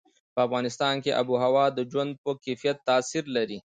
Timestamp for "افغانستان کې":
0.47-1.11